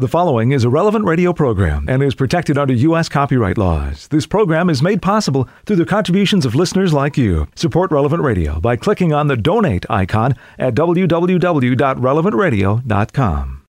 [0.00, 3.08] The following is a relevant radio program and is protected under U.S.
[3.08, 4.06] copyright laws.
[4.06, 7.48] This program is made possible through the contributions of listeners like you.
[7.56, 13.62] Support Relevant Radio by clicking on the donate icon at www.relevantradio.com.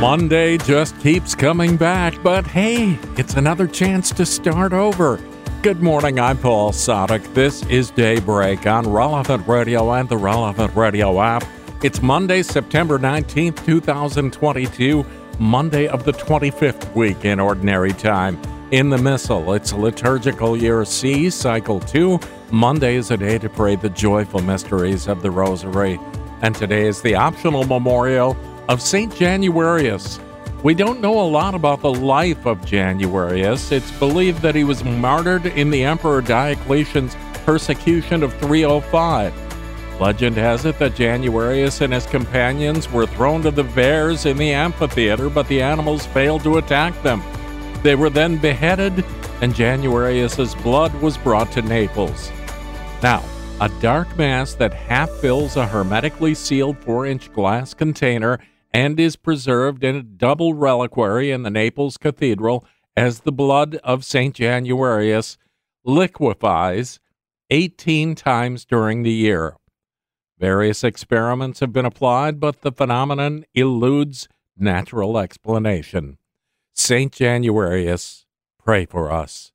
[0.00, 5.20] Monday just keeps coming back, but hey, it's another chance to start over.
[5.60, 7.34] Good morning, I'm Paul Sadek.
[7.34, 11.44] This is Daybreak on Relevant Radio and the Relevant Radio app.
[11.82, 15.02] It's Monday, September 19th, 2022,
[15.38, 18.38] Monday of the 25th week in Ordinary Time.
[18.70, 22.20] In the Missal, it's liturgical year C, cycle 2.
[22.50, 25.98] Monday is a day to pray the joyful mysteries of the Rosary.
[26.42, 28.36] And today is the optional memorial
[28.68, 29.10] of St.
[29.14, 30.20] Januarius.
[30.62, 33.72] We don't know a lot about the life of Januarius.
[33.72, 37.16] It's believed that he was martyred in the Emperor Diocletian's
[37.46, 39.49] persecution of 305.
[40.00, 44.50] Legend has it that Januarius and his companions were thrown to the bears in the
[44.50, 47.22] amphitheater, but the animals failed to attack them.
[47.82, 49.04] They were then beheaded,
[49.42, 52.32] and Januarius's blood was brought to Naples.
[53.02, 53.22] Now,
[53.60, 58.38] a dark mass that half fills a hermetically sealed 4 inch glass container
[58.72, 62.64] and is preserved in a double reliquary in the Naples Cathedral
[62.96, 64.34] as the blood of St.
[64.34, 65.36] Januarius
[65.84, 67.00] liquefies
[67.50, 69.56] 18 times during the year.
[70.40, 76.16] Various experiments have been applied, but the phenomenon eludes natural explanation.
[76.72, 77.12] St.
[77.12, 78.24] Januarius,
[78.58, 79.52] pray for us.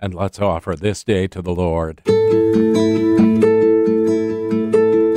[0.00, 2.02] And let's offer this day to the Lord.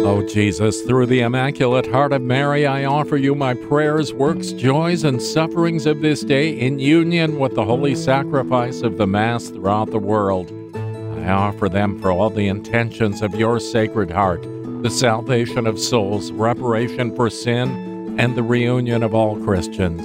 [0.06, 5.04] O Jesus, through the Immaculate Heart of Mary, I offer you my prayers, works, joys,
[5.04, 9.90] and sufferings of this day in union with the holy sacrifice of the Mass throughout
[9.90, 10.52] the world.
[10.76, 16.32] I offer them for all the intentions of your Sacred Heart the salvation of souls,
[16.32, 20.02] reparation for sin, and the reunion of all Christians.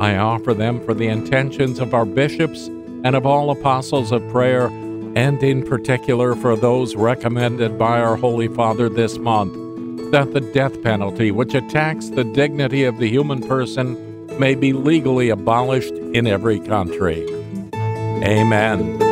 [0.00, 2.66] I offer them for the intentions of our bishops
[3.04, 4.66] and of all apostles of prayer,
[5.16, 9.52] and in particular for those recommended by our Holy Father this month,
[10.12, 15.30] that the death penalty, which attacks the dignity of the human person, may be legally
[15.30, 17.26] abolished in every country.
[18.24, 19.11] Amen.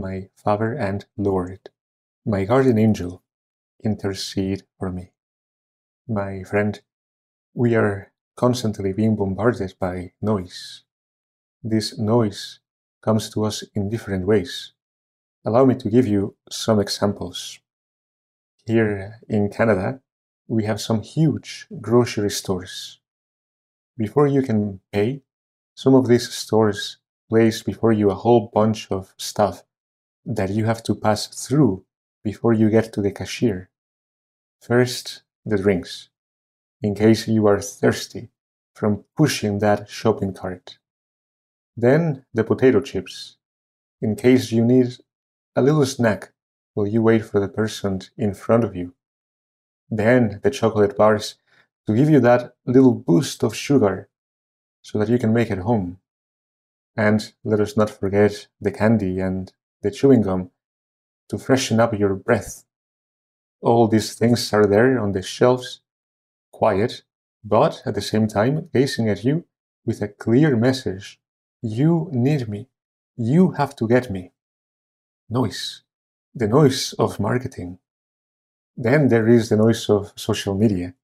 [0.00, 1.70] my Father and Lord,
[2.24, 3.22] my guardian angel,
[3.84, 5.12] intercede for me.
[6.08, 6.80] My friend,
[7.54, 10.82] we are constantly being bombarded by noise.
[11.62, 12.60] This noise
[13.02, 14.72] comes to us in different ways.
[15.44, 17.58] Allow me to give you some examples.
[18.66, 20.00] Here in Canada,
[20.48, 23.00] we have some huge grocery stores.
[23.96, 25.22] Before you can pay,
[25.74, 29.62] some of these stores place before you a whole bunch of stuff
[30.24, 31.84] that you have to pass through
[32.22, 33.70] before you get to the cashier.
[34.60, 36.10] First, the drinks,
[36.82, 38.30] in case you are thirsty
[38.74, 40.78] from pushing that shopping cart.
[41.76, 43.36] Then the potato chips,
[44.00, 44.98] in case you need
[45.56, 46.32] a little snack
[46.74, 48.94] while you wait for the person in front of you.
[49.90, 51.36] Then the chocolate bars
[51.86, 54.08] to give you that little boost of sugar
[54.82, 55.98] so that you can make it home.
[56.96, 59.52] And let us not forget the candy and
[59.82, 60.50] the chewing gum
[61.28, 62.64] to freshen up your breath.
[63.60, 65.80] All these things are there on the shelves,
[66.50, 67.02] quiet,
[67.44, 69.44] but at the same time gazing at you
[69.86, 71.20] with a clear message.
[71.62, 72.68] You need me.
[73.16, 74.32] You have to get me.
[75.28, 75.82] Noise.
[76.34, 77.78] The noise of marketing.
[78.76, 80.94] Then there is the noise of social media,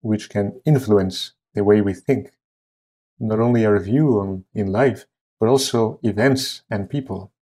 [0.00, 2.32] which can influence the way we think,
[3.18, 5.06] not only our view on, in life,
[5.38, 7.32] but also events and people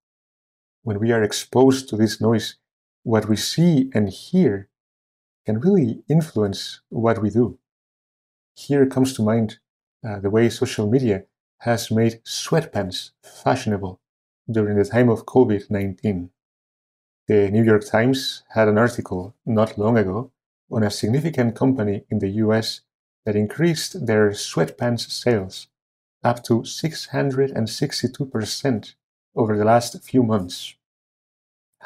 [0.89, 2.57] when we are exposed to this noise,
[3.03, 4.71] what we see and hear
[5.45, 7.59] can really influence what we do.
[8.55, 9.59] Here comes to mind
[10.03, 11.25] uh, the way social media
[11.59, 14.01] has made sweatpants fashionable
[14.51, 16.31] during the time of COVID 19.
[17.27, 20.33] The New York Times had an article not long ago
[20.73, 22.81] on a significant company in the US
[23.27, 25.67] that increased their sweatpants sales
[26.25, 28.95] up to 662%
[29.37, 30.77] over the last few months.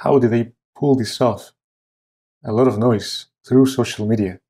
[0.02, 1.52] How did they pull this off?
[2.44, 4.40] A lot of noise through social media.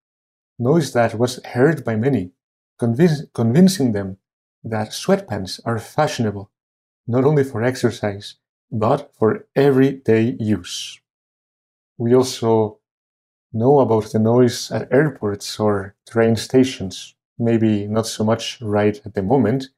[0.59, 2.33] noise that was heard by many,
[2.79, 4.17] convincing them
[4.65, 6.51] that sweatpants are fashionable,
[7.07, 8.37] not only for exercise,
[8.71, 11.01] but for everyday use.
[11.99, 12.79] We also
[13.53, 17.15] know about the noise at airports or train stations.
[17.39, 19.69] Maybe not so much right at the moment,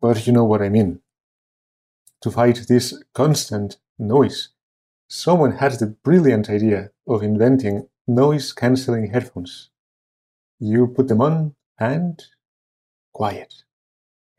[0.00, 1.00] but you know what I mean.
[2.22, 4.48] To fight this constant noise,
[5.10, 9.68] someone had the brilliant idea of inventing noise cancelling headphones.
[10.60, 12.22] You put them on and
[13.12, 13.64] quiet.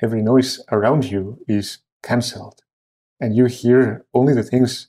[0.01, 2.61] Every noise around you is cancelled,
[3.19, 4.87] and you hear only the things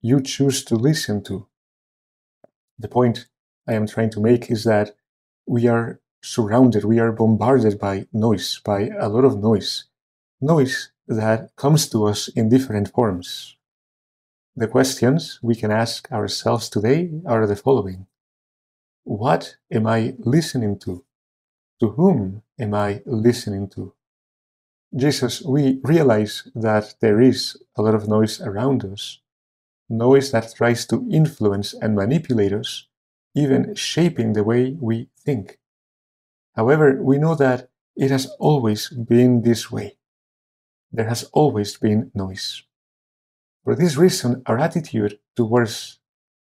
[0.00, 1.48] you choose to listen to.
[2.78, 3.26] The point
[3.66, 4.94] I am trying to make is that
[5.44, 9.86] we are surrounded, we are bombarded by noise, by a lot of noise.
[10.40, 13.55] Noise that comes to us in different forms.
[14.58, 18.06] The questions we can ask ourselves today are the following
[19.04, 21.04] What am I listening to?
[21.80, 23.92] To whom am I listening to?
[24.96, 29.20] Jesus, we realize that there is a lot of noise around us,
[29.90, 32.86] noise that tries to influence and manipulate us,
[33.34, 35.58] even shaping the way we think.
[36.54, 39.98] However, we know that it has always been this way.
[40.90, 42.62] There has always been noise.
[43.66, 45.98] For this reason, our attitude towards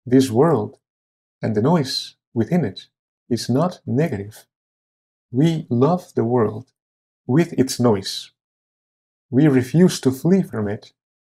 [0.05, 0.79] this world
[1.41, 2.87] and the noise within it
[3.29, 4.45] is not negative.
[5.31, 6.73] We love the world
[7.25, 8.31] with its noise.
[9.29, 10.91] We refuse to flee from it,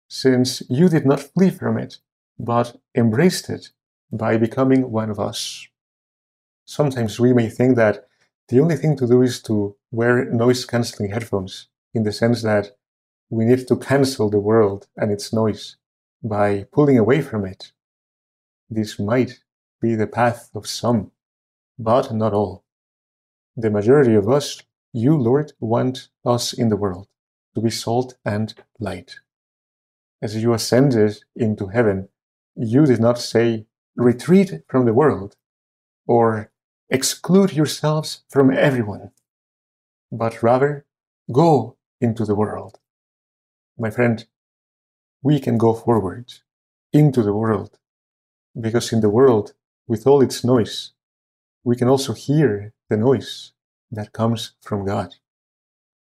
[0.08, 2.00] since you did not flee from it,
[2.40, 3.70] but embraced it
[4.12, 5.68] by becoming one of us.
[6.66, 8.08] Sometimes we may think that
[8.50, 12.76] the only thing to do is to wear noise cancelling headphones, in the sense that
[13.30, 15.78] we need to cancel the world and its noise
[16.24, 17.72] by pulling away from it.
[18.70, 19.40] This might
[19.82, 21.12] be the path of some,
[21.78, 22.64] but not all.
[23.56, 24.62] The majority of us,
[24.94, 27.08] you, Lord, want us in the world
[27.56, 29.20] to be salt and light.
[30.22, 32.10] As you ascended into heaven,
[32.56, 33.66] you did not say,
[33.96, 35.36] retreat from the world
[36.08, 36.52] or
[36.90, 39.12] exclude yourselves from everyone,
[40.12, 40.86] but rather
[41.32, 42.80] go into the world.
[43.80, 44.26] My friend,
[45.22, 46.34] we can go forward
[46.92, 47.78] into the world
[48.60, 49.54] because in the world,
[49.88, 50.94] with all its noise,
[51.64, 53.54] we can also hear the noise
[53.92, 55.16] that comes from God.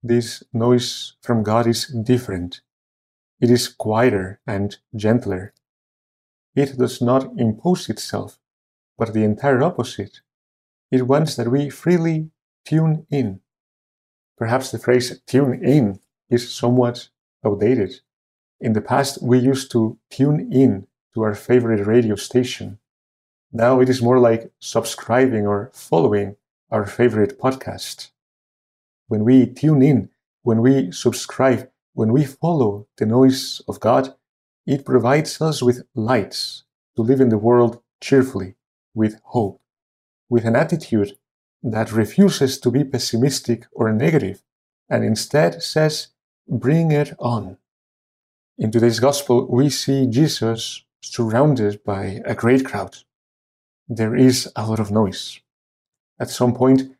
[0.01, 2.59] This noise from God is different.
[3.39, 5.53] It is quieter and gentler.
[6.55, 8.39] It does not impose itself,
[8.97, 10.19] but the entire opposite.
[10.91, 12.29] It wants that we freely
[12.65, 13.39] tune in.
[14.37, 15.99] Perhaps the phrase tune in
[16.29, 17.09] is somewhat
[17.45, 17.99] outdated.
[18.59, 22.79] In the past, we used to tune in to our favorite radio station.
[23.51, 26.37] Now it is more like subscribing or following
[26.71, 28.09] our favorite podcast.
[29.07, 30.09] When we tune in,
[30.41, 34.15] when we subscribe, when we follow the noise of God,
[34.65, 36.63] it provides us with lights
[36.95, 38.55] to live in the world cheerfully,
[38.95, 39.61] with hope,
[40.29, 41.17] with an attitude
[41.61, 44.41] that refuses to be pessimistic or negative,
[44.89, 46.07] and instead says,
[46.49, 47.57] Bring it on.
[48.57, 52.97] In today's gospel, we see Jesus surrounded by a great crowd.
[53.87, 55.39] There is a lot of noise.
[56.19, 56.97] At some point,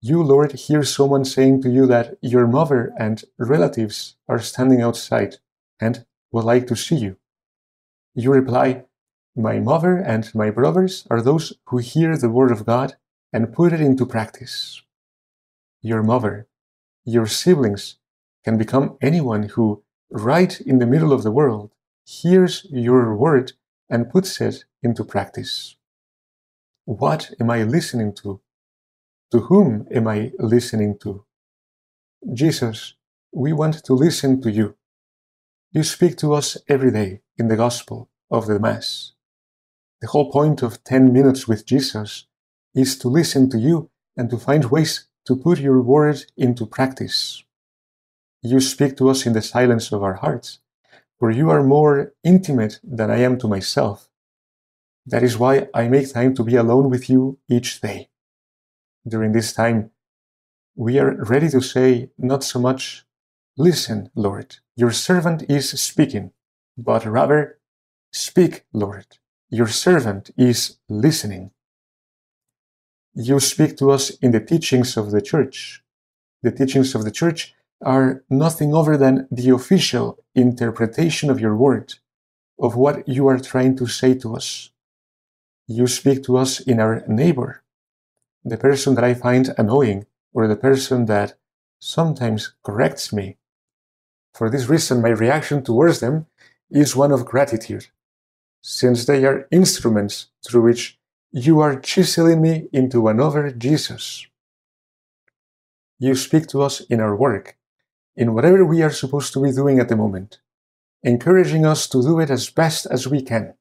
[0.00, 5.36] you, Lord, hear someone saying to you that your mother and relatives are standing outside
[5.78, 7.18] and would like to see you.
[8.14, 8.84] You reply,
[9.36, 12.96] My mother and my brothers are those who hear the word of God
[13.34, 14.82] and put it into practice.
[15.82, 16.48] Your mother,
[17.04, 17.98] your siblings
[18.48, 21.70] can become anyone who, right in the middle of the world,
[22.06, 23.52] hears your word
[23.90, 25.76] and puts it into practice.
[26.86, 28.40] What am I listening to?
[29.32, 31.26] To whom am I listening to?
[32.32, 32.94] Jesus,
[33.32, 34.76] we want to listen to you.
[35.70, 39.12] You speak to us every day in the Gospel of the Mass.
[40.00, 42.24] The whole point of 10 minutes with Jesus
[42.74, 47.44] is to listen to you and to find ways to put your word into practice.
[48.42, 50.60] You speak to us in the silence of our hearts,
[51.18, 54.08] for you are more intimate than I am to myself.
[55.06, 58.08] That is why I make time to be alone with you each day
[59.08, 59.90] during this time,
[60.76, 63.04] we are ready to say not so much,
[63.56, 66.30] Listen, Lord, your servant is speaking,
[66.76, 67.58] but rather,
[68.12, 69.18] Speak, Lord,
[69.50, 71.50] your servant is listening.
[73.14, 75.82] You speak to us in the teachings of the church.
[76.42, 81.94] The teachings of the church are nothing other than the official interpretation of your word,
[82.58, 84.70] of what you are trying to say to us.
[85.66, 87.62] You speak to us in our neighbor,
[88.44, 91.34] the person that I find annoying or the person that
[91.78, 93.36] sometimes corrects me.
[94.34, 96.26] For this reason, my reaction towards them
[96.70, 97.88] is one of gratitude,
[98.62, 100.98] since they are instruments through which
[101.30, 104.26] you are chiseling me into another Jesus.
[105.98, 107.57] You speak to us in our work,
[108.18, 110.40] in whatever we are supposed to be doing at the moment,
[111.04, 113.54] encouraging us to do it as best as we can,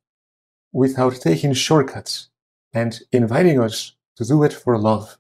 [0.74, 2.30] without taking shortcuts,
[2.74, 5.20] and inviting us to do it for love,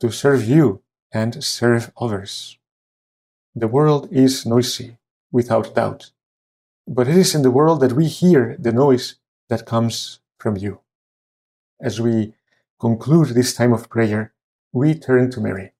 [0.00, 2.58] to serve you and serve others.
[3.54, 4.98] The world is noisy,
[5.32, 6.10] without doubt,
[6.86, 9.14] but it is in the world that we hear the noise
[9.48, 10.80] that comes from you.
[11.80, 12.34] As we
[12.78, 14.34] conclude this time of prayer,
[14.72, 15.72] we turn to Mary.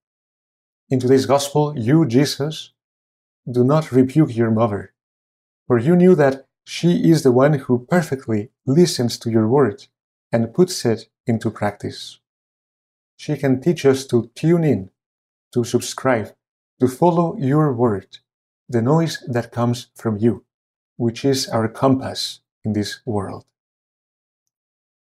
[0.88, 2.72] In today's Gospel, you, Jesus,
[3.50, 4.92] do not rebuke your mother,
[5.66, 9.86] for you knew that she is the one who perfectly listens to your word
[10.30, 12.18] and puts it into practice.
[13.16, 14.90] She can teach us to tune in,
[15.52, 16.34] to subscribe,
[16.78, 18.18] to follow your word,
[18.68, 20.44] the noise that comes from you,
[20.96, 23.46] which is our compass in this world.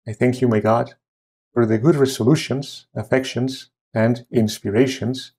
[0.08, 0.96] I thank you, my God,
[1.54, 5.32] for the good resolutions, affections, and inspirations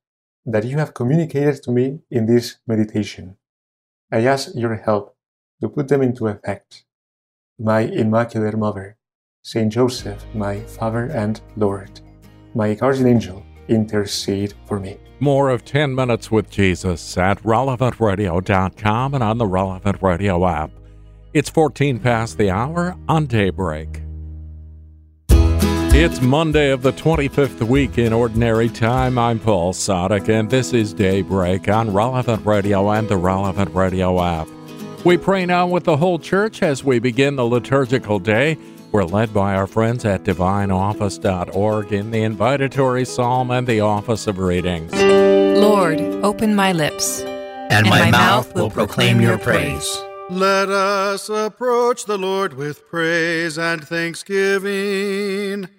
[0.47, 3.37] that you have communicated to me in this meditation.
[4.13, 5.17] I ask your help
[5.61, 6.85] to put them into effect.
[7.59, 8.97] My Immaculate Mother,
[9.43, 12.01] Saint Joseph, my Father and Lord,
[12.55, 14.99] my guardian angel, intercede for me.
[15.19, 20.71] More of 10 Minutes with Jesus at relevantradio.com and on the Relevant Radio app.
[21.33, 24.06] It's 14 past the hour on Daybreak.
[25.99, 29.17] It's Monday of the 25th week in Ordinary Time.
[29.19, 34.47] I'm Paul Sadek, and this is Daybreak on Relevant Radio and the Relevant Radio app.
[35.07, 38.59] We pray now with the whole church as we begin the liturgical day.
[38.93, 44.39] We're led by our friends at divineoffice.org in the invitatory psalm and the office of
[44.39, 44.93] readings.
[44.93, 49.97] Lord, open my lips, and, my, mouth will proclaim your praise.
[50.29, 55.71] Let us approach the Lord with praise and thanksgiving.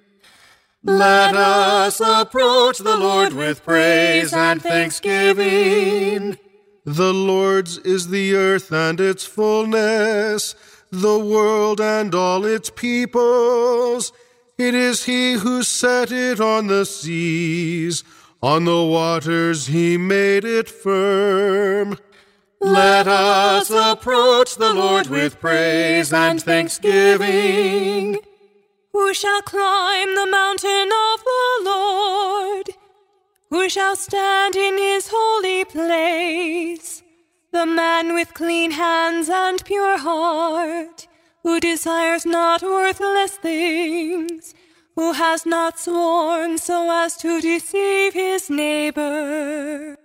[0.88, 6.38] Let us approach the Lord with praise and thanksgiving.
[6.86, 10.56] The Lord's is the earth and its fullness,
[10.90, 14.14] the world and all its peoples.
[14.58, 18.06] It is He who set it on the seas,
[18.42, 22.00] on the waters He made it firm.
[22.62, 28.20] Let us approach the Lord with praise and thanksgiving.
[28.98, 32.70] Who shall climb the mountain of the Lord?
[33.52, 37.04] Who shall stand in his holy place?
[37.52, 41.08] The man with clean hands and pure heart,
[41.44, 44.56] who desires not worthless things,
[44.96, 49.96] who has not sworn so as to deceive his neighbor.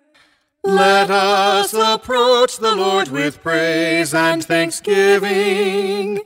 [0.63, 6.21] Let us approach the Lord with praise and thanksgiving.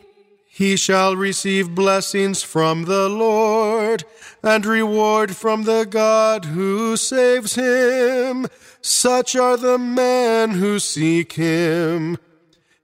[0.56, 4.04] He shall receive blessings from the Lord
[4.42, 8.46] and reward from the God who saves him.
[8.80, 12.16] Such are the men who seek him.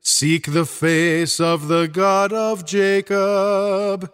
[0.02, 4.12] Seek the face of the God of Jacob.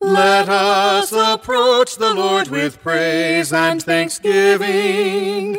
[0.00, 5.58] Let us approach the Lord with praise and thanksgiving.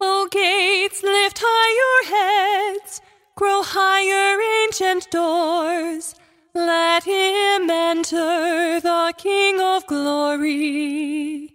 [0.00, 3.00] O gates, lift high your heads,
[3.36, 6.16] grow higher, ancient doors.
[6.56, 11.54] Let him enter, the King of glory.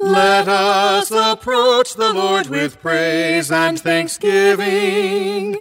[0.00, 5.58] Let us approach the Lord with praise and thanksgiving.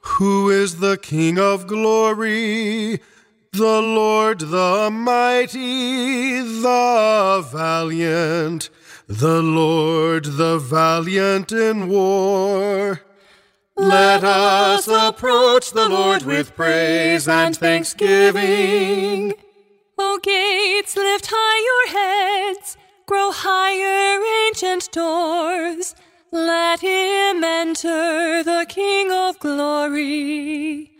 [0.00, 3.00] Who is the King of glory?
[3.52, 8.68] The Lord the mighty, the valiant,
[9.06, 13.00] the Lord the valiant in war.
[13.78, 19.34] Let us approach the Lord with praise and thanksgiving.
[19.96, 25.94] O gates, lift high your heads, grow higher, ancient doors.
[26.32, 30.90] Let him enter, the King of glory.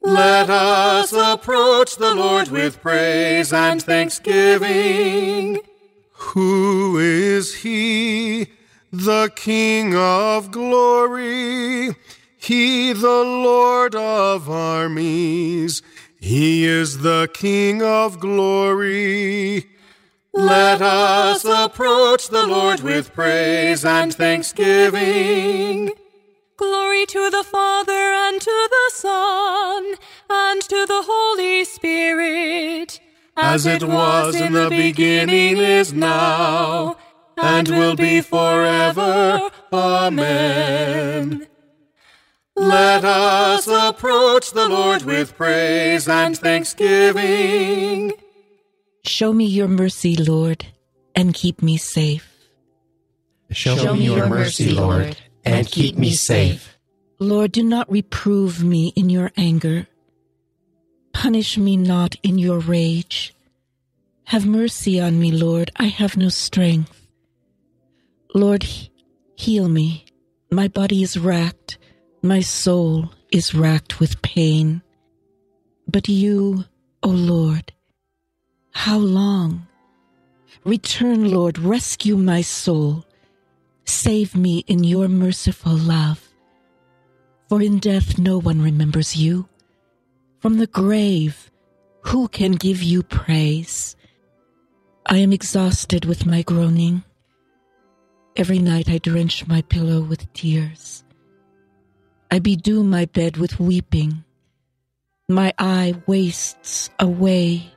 [0.00, 5.58] Let us approach the Lord with praise and thanksgiving.
[6.12, 8.51] Who is he?
[8.92, 11.96] The King of glory,
[12.36, 15.80] he the Lord of armies,
[16.20, 19.66] he is the King of glory.
[20.34, 25.92] Let us approach the Lord with praise and thanksgiving.
[26.56, 29.94] Glory to the Father and to the Son
[30.28, 33.00] and to the Holy Spirit
[33.36, 36.96] as it was in the beginning, is now,
[37.36, 39.50] and will be forever.
[39.72, 41.46] Amen.
[42.54, 48.12] Let us approach the Lord with praise and thanksgiving.
[49.04, 50.66] Show me your mercy, Lord,
[51.14, 52.28] and keep me safe.
[53.50, 56.78] Show, Show me your mercy, Lord, and keep me safe.
[57.18, 59.86] Lord, do not reprove me in your anger.
[61.12, 63.34] Punish me not in your rage.
[64.24, 65.70] Have mercy on me, Lord.
[65.76, 67.01] I have no strength.
[68.34, 68.66] Lord,
[69.34, 70.06] heal me.
[70.50, 71.78] My body is racked.
[72.22, 74.82] My soul is racked with pain.
[75.86, 76.64] But you,
[77.02, 77.72] O Lord,
[78.70, 79.66] how long?
[80.64, 83.04] Return, Lord, rescue my soul.
[83.84, 86.28] Save me in your merciful love.
[87.48, 89.48] For in death no one remembers you.
[90.40, 91.50] From the grave,
[92.02, 93.94] who can give you praise?
[95.04, 97.02] I am exhausted with my groaning.
[98.34, 101.04] Every night I drench my pillow with tears.
[102.30, 104.24] I bedew my bed with weeping.
[105.28, 107.74] My eye wastes away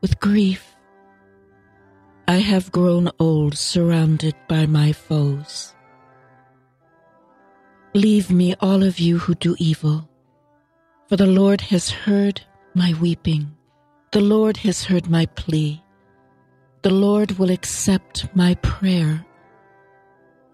[0.00, 0.74] with grief.
[2.26, 5.74] I have grown old surrounded by my foes.
[7.92, 10.08] Leave me, all of you who do evil,
[11.08, 12.40] for the Lord has heard
[12.72, 13.54] my weeping.
[14.12, 15.82] The Lord has heard my plea.
[16.82, 19.26] The Lord will accept my prayer.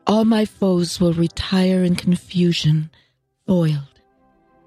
[0.07, 2.91] All my foes will retire in confusion,
[3.47, 3.97] foiled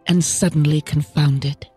[0.08, 1.68] and suddenly confounded.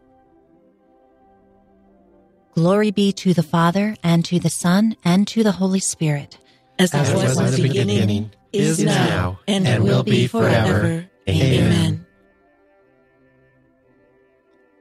[2.55, 6.39] Glory be to the Father, and to the Son, and to the Holy Spirit.
[6.79, 10.27] As, As it was, was in the beginning, beginning is now, and, and will be
[10.27, 11.07] forever.
[11.29, 11.65] Amen.
[11.65, 12.07] Amen.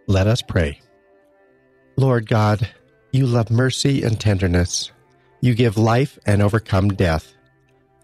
[0.07, 0.81] Let us pray.
[1.95, 2.67] Lord God,
[3.13, 4.91] you love mercy and tenderness.
[5.39, 7.33] You give life and overcome death.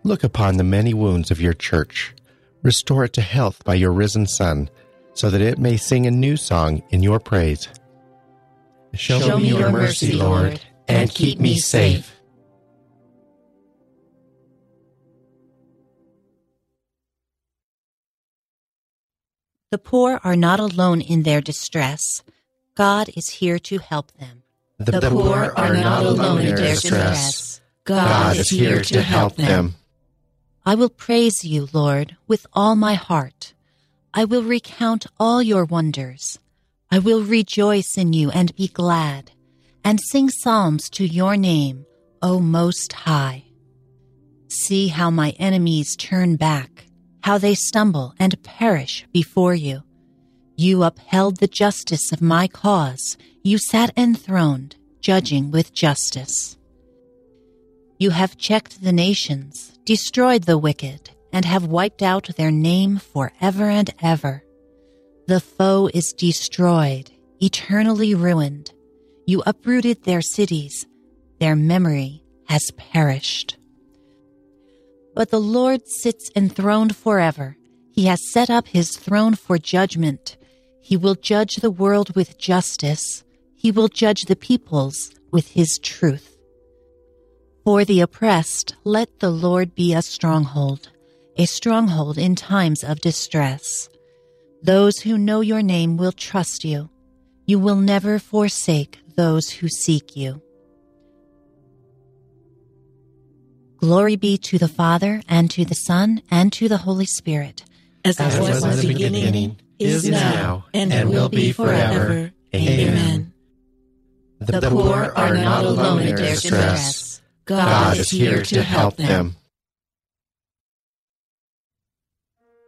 [0.07, 2.15] Look upon the many wounds of your church.
[2.63, 4.69] Restore it to health by your risen Son,
[5.13, 7.67] so that it may sing a new song in your praise.
[8.93, 12.09] Show, Show me your mercy, Lord, and keep me safe.
[19.71, 22.23] The poor are not alone in their distress.
[22.75, 24.43] God is here to help them.
[24.77, 27.59] The, the poor are not alone in their distress.
[27.83, 29.75] God, God is here to help them.
[30.67, 33.53] I will praise you, Lord, with all my heart.
[34.13, 36.39] I will recount all your wonders.
[36.91, 39.31] I will rejoice in you and be glad,
[39.85, 41.85] and sing psalms to your name,
[42.21, 43.45] O Most High.
[44.49, 46.87] See how my enemies turn back,
[47.23, 49.83] how they stumble and perish before you.
[50.57, 53.15] You upheld the justice of my cause.
[53.41, 56.56] You sat enthroned, judging with justice.
[57.99, 63.65] You have checked the nations, destroyed the wicked, and have wiped out their name forever
[63.69, 64.43] and ever.
[65.27, 67.09] The foe is destroyed,
[67.41, 68.71] eternally ruined.
[69.25, 70.85] You uprooted their cities.
[71.39, 73.57] Their memory has perished.
[75.15, 77.57] But the Lord sits enthroned forever.
[77.91, 80.37] He has set up his throne for judgment.
[80.81, 83.23] He will judge the world with justice.
[83.55, 86.36] He will judge the peoples with his truth.
[87.67, 90.87] For the oppressed, let the Lord be a stronghold,
[91.35, 93.89] a stronghold in times of distress.
[94.63, 96.89] Those who know your name will trust you.
[97.45, 100.41] You will never forsake those who seek you.
[103.79, 107.65] Glory be to the Father, and to the Son, and to the Holy Spirit.
[108.05, 112.31] As, As it was, in the beginning, beginning is now, and, and will be forever.
[112.55, 113.33] Amen.
[114.39, 117.06] The, the poor are not alone in their distress.
[117.47, 119.35] God is here to help them.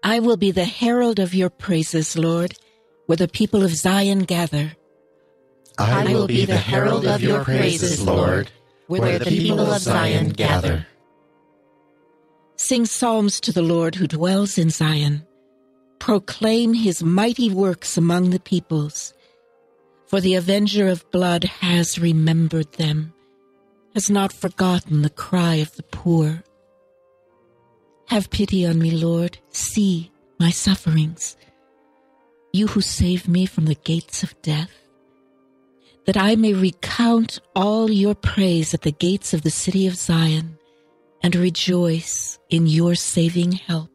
[0.04, 2.56] I will be the herald of your praises, Lord,
[3.06, 4.72] where the people of Zion gather.
[5.78, 8.50] I will be the herald of your praises, Lord,
[8.88, 10.88] where the people of Zion gather.
[12.56, 15.26] Sing psalms to the Lord who dwells in Zion.
[16.00, 19.14] Proclaim his mighty works among the peoples.
[20.08, 23.14] For the avenger of blood has remembered them,
[23.94, 26.44] has not forgotten the cry of the poor.
[28.08, 29.38] Have pity on me, Lord.
[29.50, 31.36] See my sufferings.
[32.54, 34.72] You who save me from the gates of death,
[36.06, 40.58] that I may recount all your praise at the gates of the city of Zion
[41.22, 43.92] and rejoice in your saving help.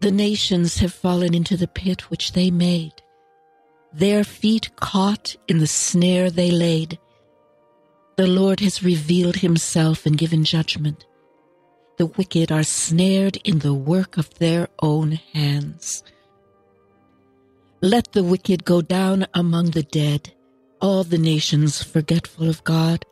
[0.00, 2.92] The nations have fallen into the pit which they made,
[3.92, 6.98] their feet caught in the snare they laid.
[8.18, 11.06] The Lord has revealed himself and given judgment.
[11.98, 16.02] The wicked are snared in the work of their own hands.
[17.80, 20.34] Let the wicked go down among the dead,
[20.80, 23.04] all the nations forgetful of God.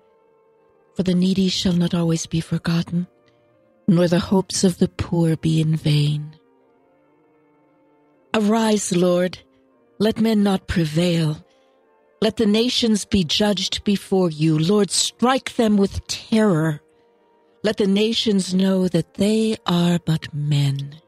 [0.97, 3.07] For the needy shall not always be forgotten,
[3.87, 6.35] nor the hopes of the poor be in vain.
[8.35, 9.39] Arise, Lord,
[10.01, 11.46] let men not prevail.
[12.21, 14.59] Let the nations be judged before you.
[14.59, 16.81] Lord, strike them with terror.
[17.63, 21.01] Let the nations know that they are but men.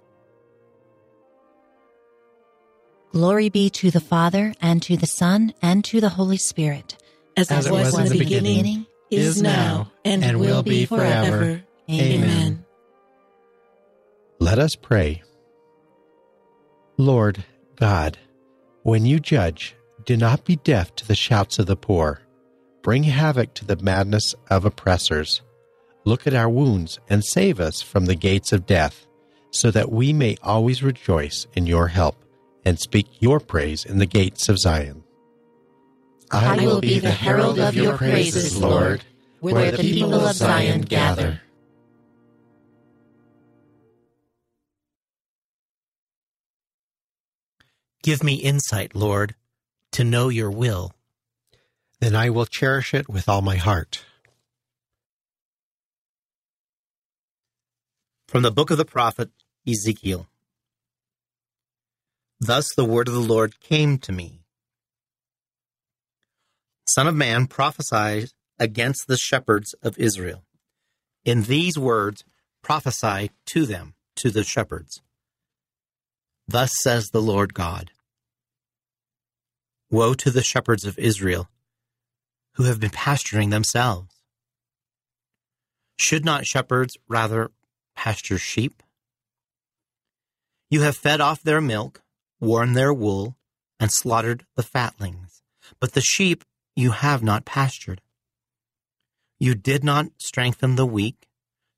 [3.12, 6.96] Glory be to the Father, and to the Son, and to the Holy Spirit.
[7.36, 10.62] As, As it it was, was in the beginning, is now, and, and will will
[10.62, 11.38] be be forever.
[11.38, 11.64] forever.
[11.90, 12.64] Amen.
[14.40, 15.22] Let us pray.
[16.98, 17.44] Lord
[17.76, 18.18] God,
[18.82, 19.74] when you judge,
[20.08, 22.22] do not be deaf to the shouts of the poor.
[22.82, 25.42] Bring havoc to the madness of oppressors.
[26.06, 29.06] Look at our wounds and save us from the gates of death,
[29.50, 32.24] so that we may always rejoice in your help
[32.64, 35.04] and speak your praise in the gates of Zion.
[36.30, 39.04] I will be the herald of your praises, Lord,
[39.40, 41.42] where the people of Zion gather.
[48.02, 49.34] Give me insight, Lord,
[49.92, 50.92] to know your will.
[52.00, 54.04] Then I will cherish it with all my heart.
[58.28, 59.30] From the book of the prophet
[59.66, 60.28] Ezekiel.
[62.40, 64.42] Thus the word of the Lord came to me.
[66.88, 70.44] Son of man, prophesy against the shepherds of Israel.
[71.24, 72.24] In these words,
[72.62, 75.02] prophesy to them, to the shepherds.
[76.46, 77.90] Thus says the Lord God
[79.90, 81.48] Woe to the shepherds of Israel
[82.54, 84.14] who have been pasturing themselves.
[85.96, 87.50] Should not shepherds rather
[87.96, 88.82] pasture sheep?
[90.70, 92.02] You have fed off their milk,
[92.40, 93.36] worn their wool,
[93.80, 95.42] and slaughtered the fatlings,
[95.80, 96.44] but the sheep
[96.76, 98.02] you have not pastured.
[99.40, 101.28] You did not strengthen the weak,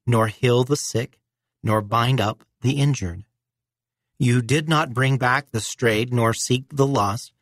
[0.06, 1.20] nor heal the sick,
[1.62, 3.24] nor bind up the injured.
[4.18, 7.32] You did not bring back the strayed, nor seek the lost,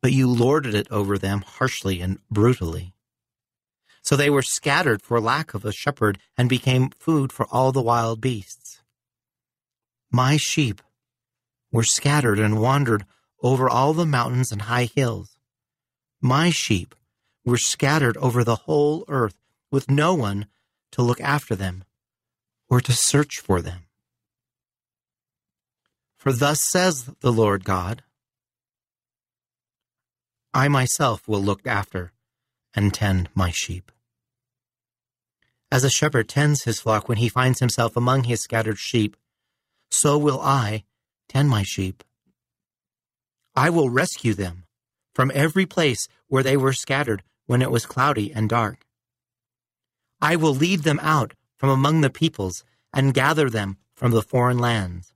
[0.00, 2.94] but you lorded it over them harshly and brutally.
[4.02, 7.82] So they were scattered for lack of a shepherd and became food for all the
[7.82, 8.80] wild beasts.
[10.10, 10.80] My sheep
[11.70, 13.04] were scattered and wandered
[13.42, 15.36] over all the mountains and high hills.
[16.20, 16.94] My sheep
[17.44, 19.38] were scattered over the whole earth
[19.70, 20.46] with no one
[20.92, 21.84] to look after them
[22.68, 23.86] or to search for them.
[26.16, 28.02] For thus says the Lord God
[30.54, 32.12] I myself will look after
[32.74, 33.92] and tend my sheep.
[35.70, 39.16] As a shepherd tends his flock when he finds himself among his scattered sheep,
[39.90, 40.84] so will I
[41.28, 42.02] tend my sheep.
[43.54, 44.64] I will rescue them
[45.14, 48.86] from every place where they were scattered when it was cloudy and dark.
[50.20, 54.58] I will lead them out from among the peoples and gather them from the foreign
[54.58, 55.12] lands.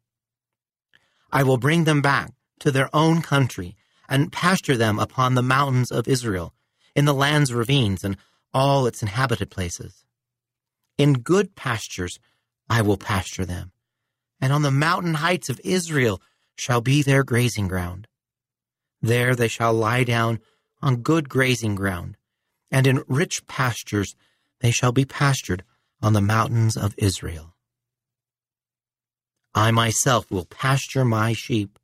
[1.30, 3.76] I will bring them back to their own country
[4.12, 6.52] and pasture them upon the mountains of Israel,
[6.94, 8.18] in the land's ravines and
[8.52, 10.04] all its inhabited places.
[10.98, 12.20] In good pastures
[12.68, 13.72] I will pasture them,
[14.38, 16.20] and on the mountain heights of Israel
[16.56, 18.06] shall be their grazing ground.
[19.00, 20.40] There they shall lie down
[20.82, 22.18] on good grazing ground,
[22.70, 24.14] and in rich pastures
[24.60, 25.64] they shall be pastured
[26.02, 27.56] on the mountains of Israel.
[29.54, 31.78] I myself will pasture my sheep.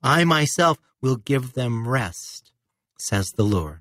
[0.00, 2.52] I myself will give them rest,
[2.98, 3.80] says the Lord.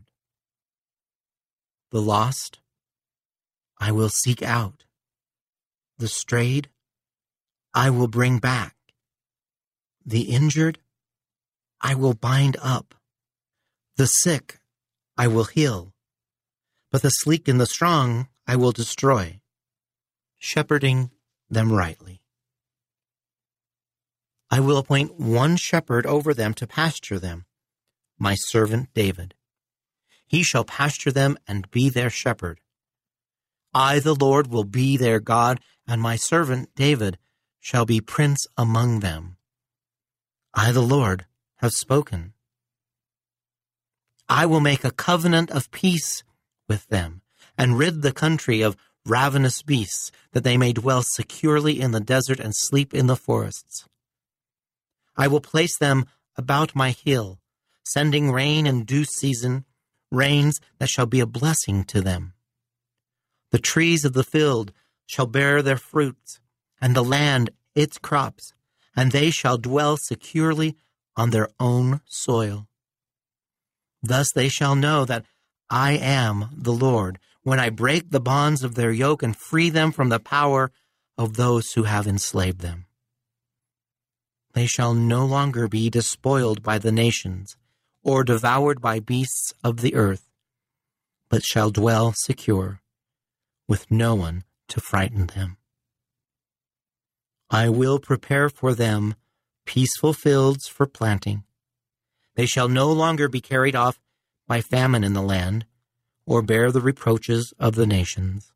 [1.92, 2.60] The lost
[3.80, 4.86] I will seek out.
[5.98, 6.70] The strayed
[7.74, 8.76] I will bring back.
[10.06, 10.80] The injured
[11.80, 12.96] I will bind up.
[13.98, 14.60] The sick
[15.18, 15.94] I will heal.
[16.92, 19.40] But the sleek and the strong I will destroy,
[20.40, 21.12] shepherding
[21.50, 22.21] them rightly.
[24.54, 27.46] I will appoint one shepherd over them to pasture them,
[28.20, 29.34] my servant David.
[30.28, 32.60] He shall pasture them and be their shepherd.
[33.74, 37.18] I, the Lord, will be their God, and my servant David
[37.62, 39.38] shall be prince among them.
[40.54, 41.26] I, the Lord,
[41.60, 42.34] have spoken.
[44.28, 46.24] I will make a covenant of peace
[46.68, 47.22] with them,
[47.58, 52.42] and rid the country of ravenous beasts, that they may dwell securely in the desert
[52.42, 53.86] and sleep in the forests.
[55.18, 57.40] I will place them about my hill,
[57.84, 59.66] sending rain in due season,
[60.12, 62.34] rains that shall be a blessing to them.
[63.52, 64.72] The trees of the field
[65.06, 66.40] shall bear their fruits,
[66.82, 68.54] and the land its crops,
[68.96, 70.78] and they shall dwell securely
[71.16, 72.68] on their own soil.
[74.02, 75.26] Thus they shall know that
[75.70, 79.92] I am the Lord, when I break the bonds of their yoke and free them
[79.92, 80.72] from the power
[81.18, 82.86] of those who have enslaved them.
[84.54, 87.56] They shall no longer be despoiled by the nations,
[88.04, 90.30] or devoured by beasts of the earth,
[91.30, 92.82] but shall dwell secure,
[93.68, 95.58] with no one to frighten them.
[97.50, 99.16] I will prepare for them
[99.66, 101.44] peaceful fields for planting.
[102.36, 104.00] They shall no longer be carried off
[104.48, 105.66] by famine in the land,
[106.26, 108.52] or bear the reproaches of the nations.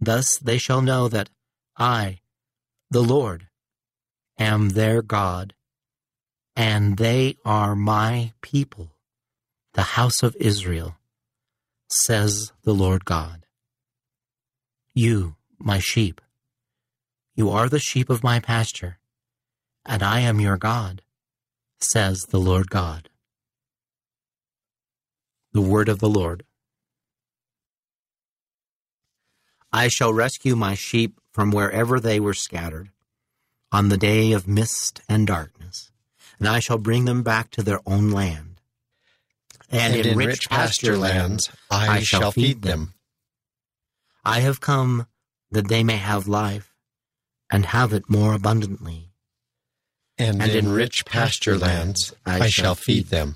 [0.00, 1.30] Thus they shall know that
[1.76, 2.20] I,
[2.90, 3.48] the Lord,
[4.38, 5.54] am their God,
[6.56, 8.92] and they are my people,
[9.74, 10.96] the house of Israel,
[11.88, 13.46] says the Lord God.
[14.94, 16.20] You, my sheep,
[17.34, 18.98] you are the sheep of my pasture,
[19.84, 21.02] and I am your God,
[21.80, 23.08] says the Lord God.
[25.52, 26.44] The word of the Lord.
[29.72, 32.90] I shall rescue my sheep from wherever they were scattered
[33.74, 35.90] on the day of mist and darkness,
[36.38, 38.60] and I shall bring them back to their own land.
[39.68, 42.94] And, and in, in rich, rich pasture lands I, I shall feed them.
[44.24, 45.08] I have come
[45.50, 46.72] that they may have life
[47.50, 49.10] and have it more abundantly.
[50.18, 53.34] And, and in, in rich pasture lands I, I shall feed them.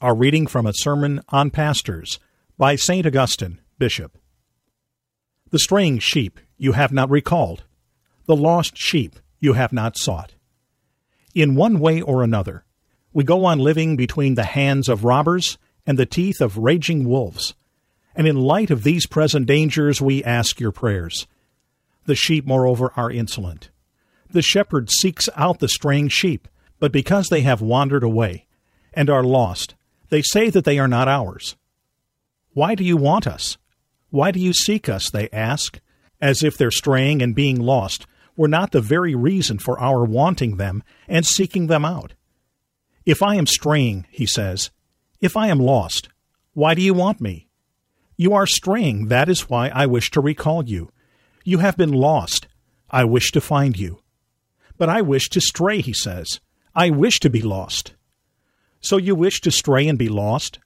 [0.00, 2.18] Our reading from a sermon on pastors
[2.56, 3.04] by St.
[3.04, 4.16] Augustine, Bishop.
[5.50, 7.64] The straying sheep you have not recalled,
[8.26, 10.34] the lost sheep you have not sought.
[11.34, 12.64] In one way or another,
[13.12, 17.54] we go on living between the hands of robbers and the teeth of raging wolves.
[18.14, 21.26] And in light of these present dangers, we ask your prayers.
[22.06, 23.70] The sheep, moreover, are insolent.
[24.30, 26.48] The shepherd seeks out the straying sheep,
[26.80, 28.46] but because they have wandered away
[28.92, 29.74] and are lost,
[30.08, 31.56] they say that they are not ours.
[32.52, 33.58] Why do you want us?
[34.10, 35.10] Why do you seek us?
[35.10, 35.80] They ask,
[36.20, 40.56] as if their straying and being lost were not the very reason for our wanting
[40.56, 42.14] them and seeking them out.
[43.04, 44.70] If I am straying, he says,
[45.20, 46.08] if I am lost,
[46.52, 47.48] why do you want me?
[48.16, 50.90] You are straying, that is why I wish to recall you.
[51.44, 52.48] You have been lost,
[52.90, 54.00] I wish to find you.
[54.78, 56.40] But I wish to stray, he says.
[56.74, 57.94] I wish to be lost.
[58.80, 60.58] So you wish to stray and be lost?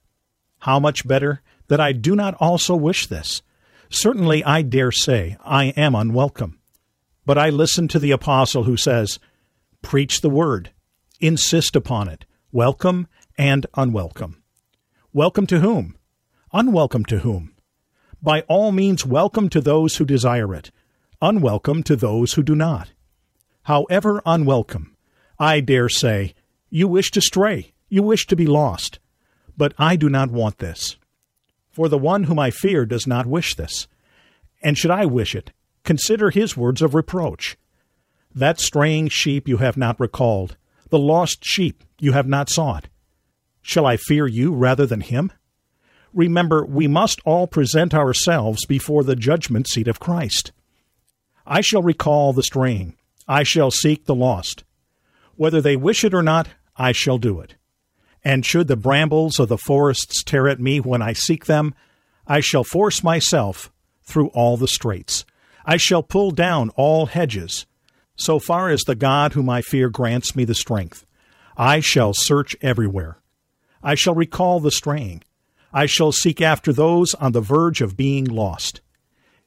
[0.59, 3.41] How much better that I do not also wish this.
[3.89, 6.59] Certainly I dare say I am unwelcome.
[7.25, 9.19] But I listen to the apostle who says,
[9.81, 10.71] Preach the word,
[11.21, 13.07] insist upon it, welcome
[13.37, 14.43] and unwelcome.
[15.13, 15.95] Welcome to whom?
[16.51, 17.53] Unwelcome to whom?
[18.21, 20.71] By all means, welcome to those who desire it,
[21.21, 22.91] unwelcome to those who do not.
[23.63, 24.97] However unwelcome,
[25.39, 26.33] I dare say,
[26.69, 28.99] you wish to stray, you wish to be lost.
[29.55, 30.97] But I do not want this.
[31.71, 33.87] For the one whom I fear does not wish this.
[34.61, 35.51] And should I wish it,
[35.83, 37.57] consider his words of reproach.
[38.33, 40.57] That straying sheep you have not recalled,
[40.89, 42.87] the lost sheep you have not sought.
[43.61, 45.31] Shall I fear you rather than him?
[46.13, 50.51] Remember, we must all present ourselves before the judgment seat of Christ.
[51.45, 52.95] I shall recall the straying.
[53.27, 54.63] I shall seek the lost.
[55.35, 57.55] Whether they wish it or not, I shall do it.
[58.23, 61.73] And should the brambles of the forests tear at me when I seek them,
[62.27, 63.71] I shall force myself
[64.03, 65.25] through all the straits.
[65.65, 67.65] I shall pull down all hedges.
[68.15, 71.05] So far as the God whom I fear grants me the strength,
[71.57, 73.17] I shall search everywhere.
[73.83, 75.23] I shall recall the straying.
[75.73, 78.81] I shall seek after those on the verge of being lost.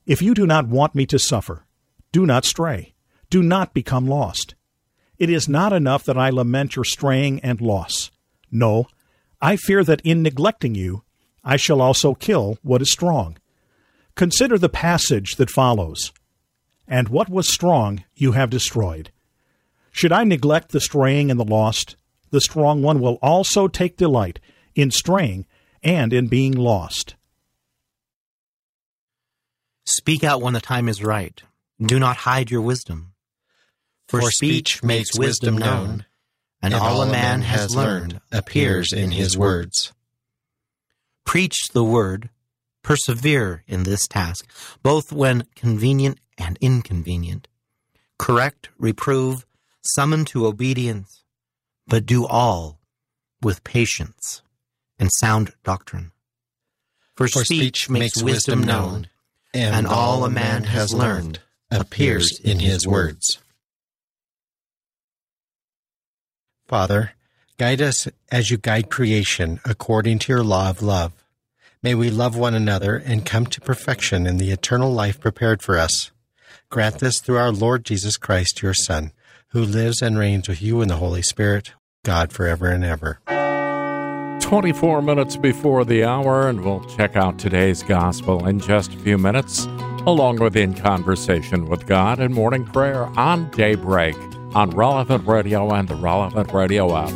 [0.07, 1.65] If you do not want me to suffer,
[2.13, 2.95] do not stray.
[3.31, 4.55] Do not become lost.
[5.19, 8.11] It is not enough that I lament your straying and loss.
[8.55, 8.87] No,
[9.43, 11.03] I fear that in neglecting you,
[11.43, 13.37] I shall also kill what is strong.
[14.15, 16.13] Consider the passage that follows.
[16.87, 19.11] And what was strong you have destroyed.
[19.91, 21.97] Should I neglect the straying and the lost,
[22.31, 24.39] the strong one will also take delight
[24.77, 25.47] in straying
[25.83, 27.17] and in being lost.
[29.85, 31.43] Speak out when the time is right.
[31.81, 33.15] Do not hide your wisdom.
[34.07, 36.07] For, For speech makes wisdom known
[36.65, 39.93] and, and all a man has learned appears in his words.
[41.27, 42.31] Preach the word,
[42.83, 44.51] persevere in this task,
[44.83, 47.49] both when convenient and inconvenient.
[48.19, 49.45] Correct, reprove,
[49.83, 51.23] summon to obedience,
[51.87, 52.79] but do all
[53.43, 54.41] with patience
[54.99, 56.13] and sound doctrine.
[57.15, 59.09] For, For speech makes wisdom known,
[59.53, 63.39] and all a man has learned appears in his words.
[66.75, 67.13] Father,
[67.57, 71.13] guide us as you guide creation according to your law of love.
[71.85, 75.79] May we love one another and come to perfection in the eternal life prepared for
[75.79, 76.11] us.
[76.71, 79.13] Grant this through our Lord Jesus Christ, your Son,
[79.51, 83.21] who lives and reigns with you in the Holy Spirit, God forever and ever.
[84.41, 89.17] 24 minutes before the hour, and we'll check out today's gospel in just a few
[89.17, 89.67] minutes,
[90.09, 94.17] along with In Conversation with God and Morning Prayer on Daybreak
[94.55, 97.11] on Relevant Radio and the Relevant Radio app.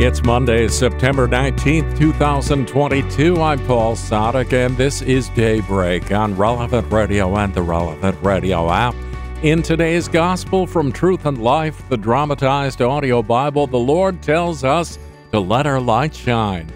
[0.00, 3.40] It's Monday, September 19th, 2022.
[3.40, 8.94] I'm Paul Sadek, and this is Daybreak on Relevant Radio and the Relevant Radio app.
[9.42, 14.98] In today's Gospel from Truth and Life, the dramatized audio Bible, the Lord tells us
[15.30, 16.68] to let our light shine.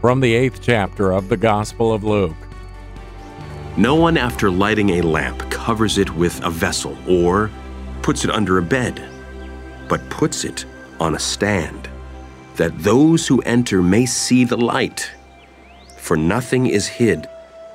[0.00, 2.36] From the eighth chapter of the Gospel of Luke.
[3.76, 7.50] No one, after lighting a lamp, covers it with a vessel or
[8.02, 9.02] puts it under a bed,
[9.88, 10.64] but puts it
[11.00, 11.88] on a stand
[12.56, 15.10] that those who enter may see the light.
[15.96, 17.26] For nothing is hid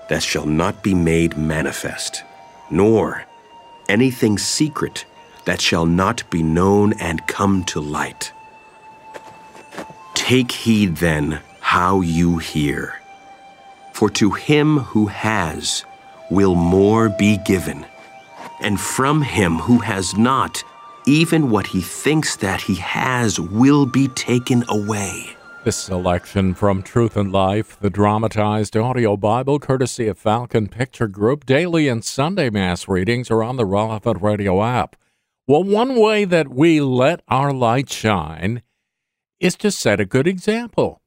[0.08, 2.24] that shall not be made manifest,
[2.72, 3.26] nor
[3.90, 5.06] anything secret
[5.46, 8.32] that shall not be known and come to light.
[10.14, 13.02] Take heed then how you hear.
[13.94, 15.84] For to him who has
[16.30, 17.86] will more be given,
[18.62, 20.64] and from him who has not,
[21.06, 25.36] even what he thinks that he has will be taken away.
[25.66, 31.46] This selection from Truth and Life, the dramatized audio Bible, courtesy of Falcon Picture Group,
[31.46, 34.96] daily and Sunday Mass readings are on the Relevant Radio app.
[35.48, 38.62] Well, one way that we let our light shine
[39.40, 41.02] is to set a good example.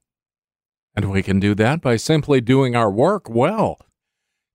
[0.94, 3.78] And we can do that by simply doing our work well.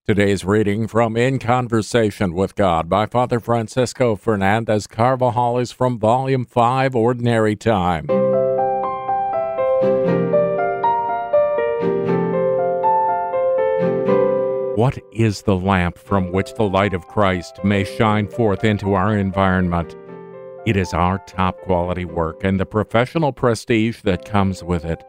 [0.08, 6.46] Today's reading from In Conversation with God by Father Francisco Fernandez Carvajal is from Volume
[6.46, 8.06] 5, Ordinary Time.
[14.76, 19.14] What is the lamp from which the light of Christ may shine forth into our
[19.14, 19.94] environment?
[20.64, 25.04] It is our top quality work and the professional prestige that comes with it.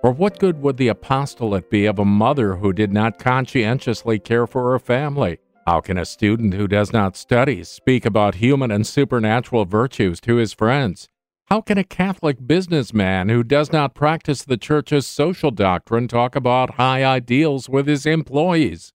[0.00, 4.46] For what good would the apostolate be of a mother who did not conscientiously care
[4.46, 5.38] for her family?
[5.66, 10.36] How can a student who does not study speak about human and supernatural virtues to
[10.36, 11.10] his friends?
[11.48, 16.76] How can a Catholic businessman who does not practice the Church's social doctrine talk about
[16.76, 18.94] high ideals with his employees?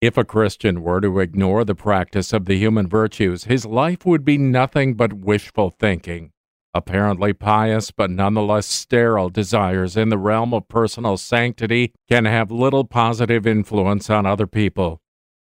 [0.00, 4.24] If a Christian were to ignore the practice of the human virtues, his life would
[4.24, 6.32] be nothing but wishful thinking.
[6.72, 12.84] Apparently pious but nonetheless sterile desires in the realm of personal sanctity can have little
[12.84, 15.00] positive influence on other people.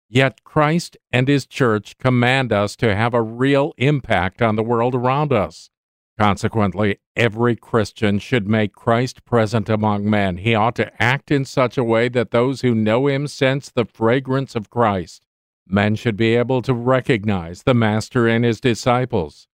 [0.09, 4.95] Yet Christ and His Church command us to have a real impact on the world
[4.95, 5.69] around us.
[6.17, 10.37] Consequently, every Christian should make Christ present among men.
[10.37, 13.85] He ought to act in such a way that those who know him sense the
[13.85, 15.23] fragrance of Christ.
[15.67, 19.47] Men should be able to recognize the Master in his disciples.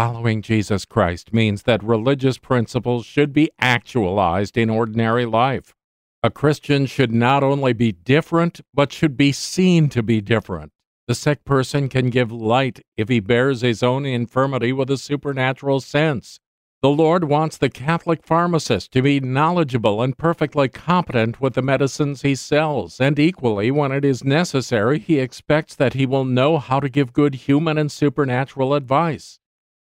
[0.00, 5.74] Following Jesus Christ means that religious principles should be actualized in ordinary life.
[6.22, 10.72] A Christian should not only be different, but should be seen to be different.
[11.06, 15.80] The sick person can give light if he bears his own infirmity with a supernatural
[15.80, 16.40] sense.
[16.80, 22.22] The Lord wants the Catholic pharmacist to be knowledgeable and perfectly competent with the medicines
[22.22, 26.80] he sells, and equally, when it is necessary, he expects that he will know how
[26.80, 29.36] to give good human and supernatural advice.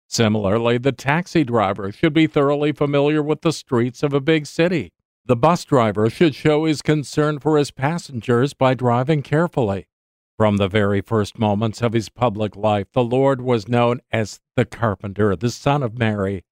[0.08, 4.94] Similarly, the taxi driver should be thoroughly familiar with the streets of a big city.
[5.26, 9.88] The bus driver should show his concern for his passengers by driving carefully.
[10.38, 14.66] From the very first moments of his public life, the Lord was known as the
[14.66, 16.46] carpenter, the son of Mary.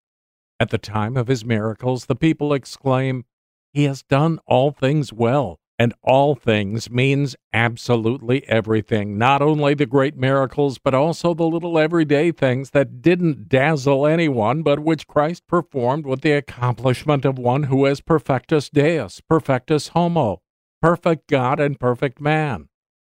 [0.60, 3.24] At the time of his miracles, the people exclaim,
[3.72, 5.60] He has done all things well.
[5.78, 11.78] And all things means absolutely everything, not only the great miracles, but also the little
[11.78, 17.64] everyday things that didn't dazzle anyone, but which Christ performed with the accomplishment of one
[17.64, 20.42] who is perfectus Deus, perfectus homo,
[20.82, 22.70] perfect God and perfect man.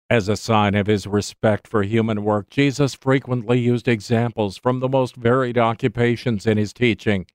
[0.10, 4.90] As a sign of his respect for human work, Jesus frequently used examples from the
[4.90, 7.28] most varied occupations in his teaching.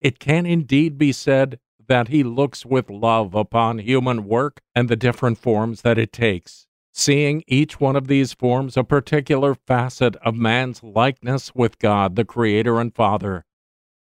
[0.00, 4.96] It can indeed be said that he looks with love upon human work and the
[4.96, 10.34] different forms that it takes, seeing each one of these forms a particular facet of
[10.34, 13.44] man's likeness with God, the Creator and Father.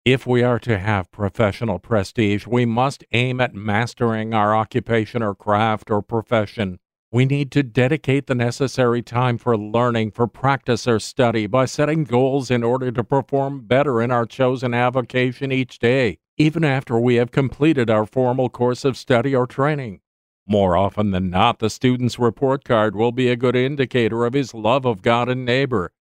[0.06, 5.36] If we are to have professional prestige, we must aim at mastering our occupation or
[5.36, 6.80] craft or profession.
[7.12, 12.04] We need to dedicate the necessary time for learning, for practice or study by setting
[12.04, 17.16] goals in order to perform better in our chosen avocation each day, even after we
[17.16, 20.00] have completed our formal course of study or training.
[20.48, 24.54] More often than not, the student's report card will be a good indicator of his
[24.54, 25.92] love of God and neighbor.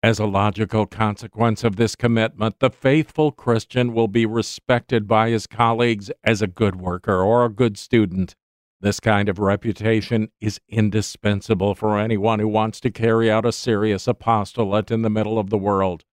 [0.00, 5.48] As a logical consequence of this commitment, the faithful Christian will be respected by his
[5.48, 8.36] colleagues as a good worker or a good student.
[8.80, 14.06] This kind of reputation is indispensable for anyone who wants to carry out a serious
[14.06, 16.04] apostolate in the middle of the world.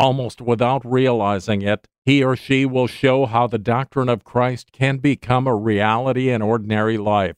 [0.00, 4.98] Almost without realizing it, he or she will show how the doctrine of Christ can
[4.98, 7.36] become a reality in ordinary life.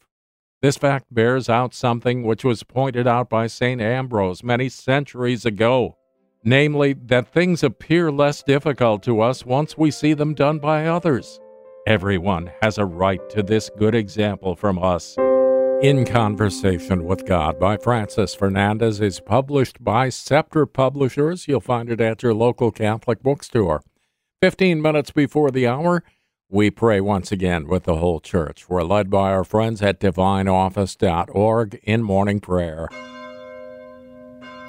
[0.61, 3.81] This fact bears out something which was pointed out by St.
[3.81, 5.97] Ambrose many centuries ago,
[6.45, 11.41] namely, that things appear less difficult to us once we see them done by others.
[11.87, 15.17] Everyone has a right to this good example from us.
[15.83, 21.49] In Conversation with God by Francis Fernandez is published by Scepter Publishers.
[21.49, 23.83] You'll find it at your local Catholic bookstore.
[24.43, 26.05] 15 minutes before the hour,
[26.51, 28.69] we pray once again with the whole church.
[28.69, 32.91] We're led by our friends at divineoffice.org in morning prayer.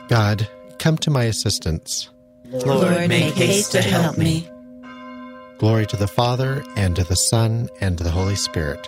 [0.08, 0.48] God,
[0.80, 2.10] come to my assistance.
[2.46, 4.50] Lord, make haste to help me.
[5.58, 8.88] Glory to the Father, and to the Son, and to the Holy Spirit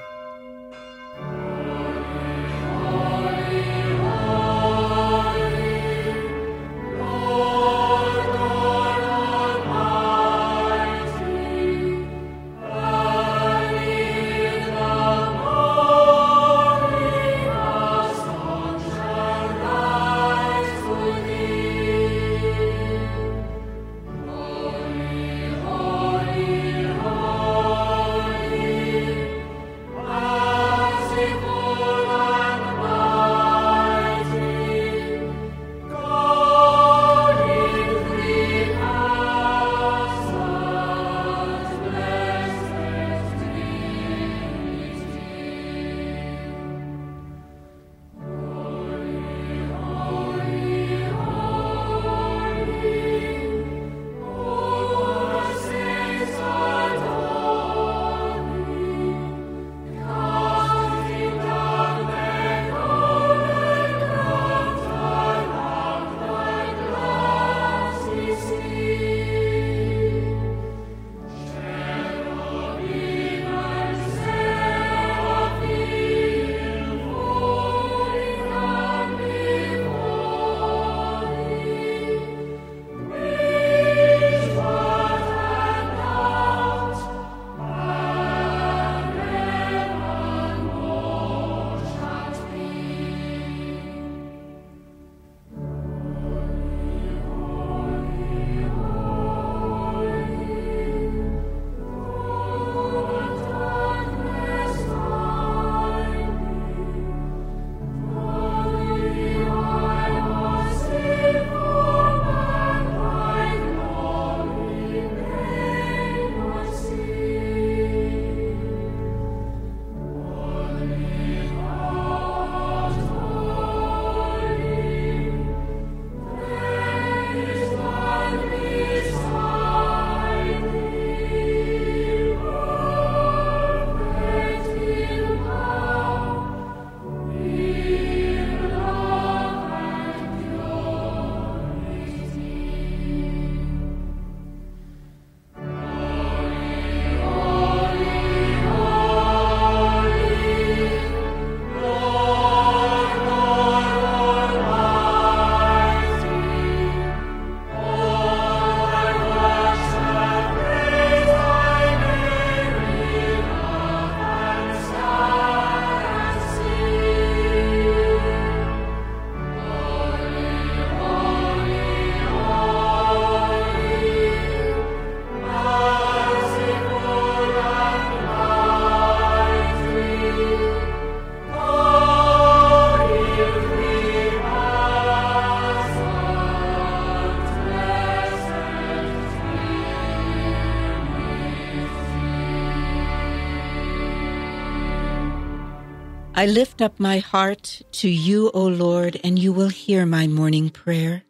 [196.41, 200.71] I lift up my heart to you, O Lord, and you will hear my morning
[200.71, 201.21] prayer.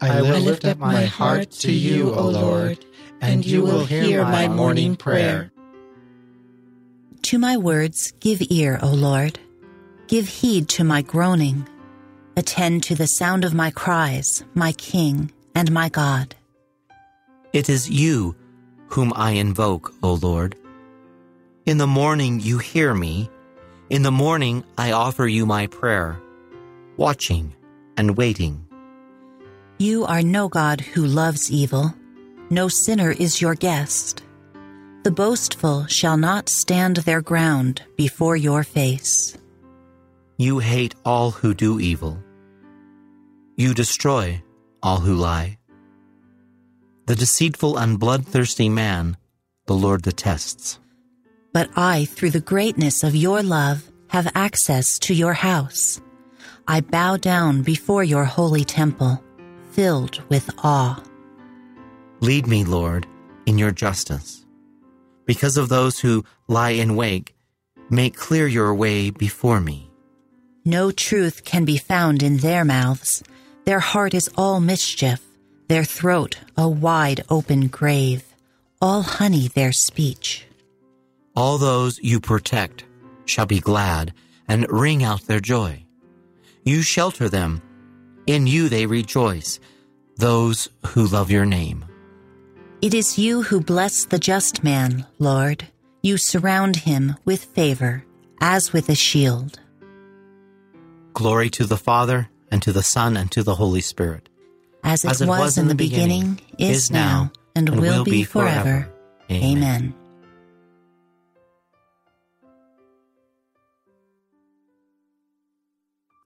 [0.00, 2.78] I lift up my heart to you, O Lord,
[3.20, 5.50] and you will hear my morning prayer.
[7.22, 9.40] To my words give ear, O Lord.
[10.06, 11.68] Give heed to my groaning.
[12.36, 16.36] Attend to the sound of my cries, my King and my God.
[17.52, 18.36] It is you
[18.86, 20.54] whom I invoke, O Lord.
[21.66, 23.28] In the morning you hear me.
[23.92, 26.18] In the morning I offer you my prayer,
[26.96, 27.52] watching
[27.98, 28.66] and waiting.
[29.76, 31.94] You are no God who loves evil.
[32.48, 34.22] No sinner is your guest.
[35.02, 39.36] The boastful shall not stand their ground before your face.
[40.38, 42.16] You hate all who do evil.
[43.58, 44.42] You destroy
[44.82, 45.58] all who lie.
[47.04, 49.18] The deceitful and bloodthirsty man
[49.66, 50.78] the Lord detests.
[51.52, 56.00] But I, through the greatness of your love, have access to your house.
[56.66, 59.22] I bow down before your holy temple,
[59.72, 61.02] filled with awe.
[62.20, 63.06] Lead me, Lord,
[63.46, 64.46] in your justice.
[65.26, 67.32] Because of those who lie in wait,
[67.90, 69.90] make clear your way before me.
[70.64, 73.22] No truth can be found in their mouths.
[73.64, 75.20] Their heart is all mischief,
[75.68, 78.22] their throat a wide open grave,
[78.80, 80.46] all honey their speech.
[81.34, 82.84] All those you protect
[83.24, 84.12] shall be glad
[84.48, 85.84] and ring out their joy.
[86.64, 87.62] You shelter them,
[88.26, 89.58] in you they rejoice,
[90.16, 91.84] those who love your name.
[92.82, 95.66] It is you who bless the just man, Lord.
[96.02, 98.04] You surround him with favor,
[98.40, 99.58] as with a shield.
[101.14, 104.28] Glory to the Father, and to the Son, and to the Holy Spirit.
[104.84, 108.92] As it, was, in the beginning, is now, and, will be forever.
[109.30, 109.94] Amen.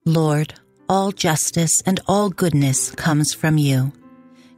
[0.08, 0.54] Lord,
[0.88, 3.92] all justice and all goodness comes from you.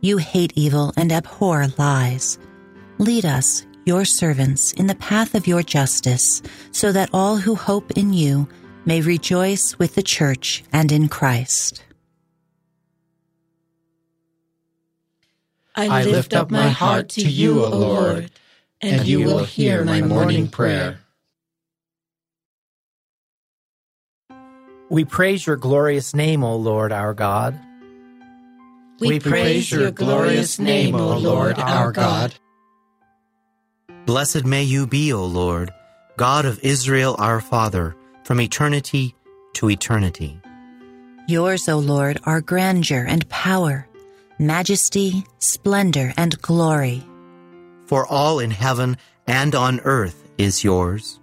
[0.02, 2.38] You hate evil and abhor lies.
[2.98, 7.92] Lead us, your servants, in the path of your justice, so that all who hope
[7.92, 8.46] in you
[8.84, 11.82] may rejoice with the church and in Christ.
[15.74, 18.30] I lift up my heart to you, O Lord,
[18.82, 21.00] and you will hear my morning prayer.
[24.90, 27.58] We praise your glorious name, O Lord our God.
[29.00, 32.34] We praise your glorious name, O Lord our God.
[34.06, 35.70] Blessed may you be, O Lord,
[36.16, 39.14] God of Israel our Father, from eternity
[39.54, 40.40] to eternity.
[41.28, 43.86] Yours, O Lord, are grandeur and power,
[44.38, 47.04] majesty, splendor, and glory.
[47.84, 51.20] For all in heaven and on earth is yours.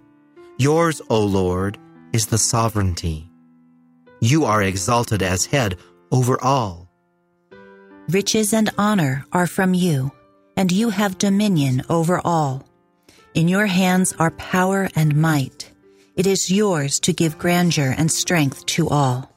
[0.56, 1.78] Yours, O Lord,
[2.12, 3.25] is the sovereignty.
[4.20, 5.78] You are exalted as head
[6.10, 6.88] over all.
[8.08, 10.12] Riches and honor are from you,
[10.56, 12.66] and you have dominion over all.
[13.34, 15.70] In your hands are power and might.
[16.16, 19.30] It is yours to give grandeur and strength to all.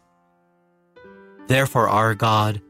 [1.47, 2.61] Therefore, our God,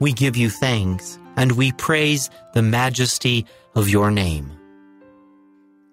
[0.00, 3.44] we give you thanks, and we praise the majesty
[3.74, 4.52] of your name.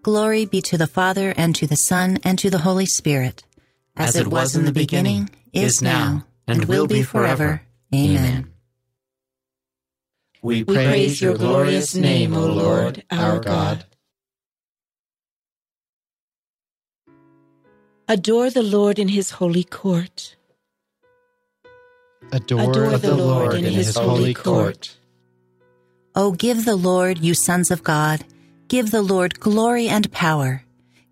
[0.04, 3.44] Glory be to the Father, and to the Son, and to the Holy Spirit,
[3.98, 7.62] as, it was in the beginning, is now, and will be forever.
[7.94, 8.52] Amen.
[10.42, 13.86] We praise your glorious name, O Lord, our God.
[18.08, 20.36] Adore the Lord in his holy court.
[22.32, 24.96] Adore, Adore the Lord in his holy court.
[26.16, 28.24] O give the Lord, you sons of God,
[28.68, 30.64] give the Lord glory and power.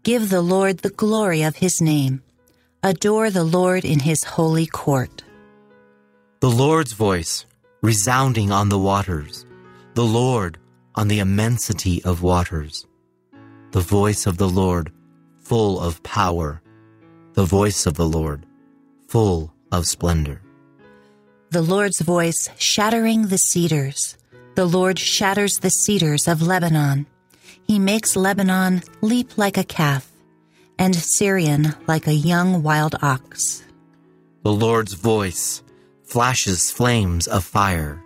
[0.04, 2.22] Give the Lord the glory of his name.
[2.86, 5.24] Adore the Lord in his holy court.
[6.42, 7.46] The Lord's voice
[7.82, 9.46] resounding on the waters,
[9.94, 10.58] the Lord
[10.96, 12.86] on the immensity of waters.
[13.72, 14.92] The voice of the Lord
[15.40, 16.62] full of power,
[17.36, 18.46] the voice of the Lord
[19.08, 20.42] full of splendor.
[21.52, 24.18] The Lord's voice shattering the cedars.
[24.56, 27.06] The Lord shatters the cedars of Lebanon.
[27.66, 30.12] He makes Lebanon leap like a calf,
[30.84, 33.64] and Sirion like a young wild ox.
[34.44, 35.64] The Lord's voice
[36.04, 38.04] flashes flames of fire.